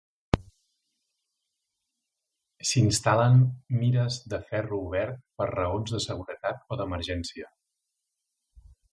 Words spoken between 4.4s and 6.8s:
ferro obert per raons de seguretat o